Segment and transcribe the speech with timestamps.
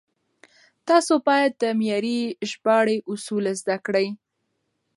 [0.87, 2.19] تاسو بايد د معياري
[2.49, 4.07] ژباړې اصول زده کړئ.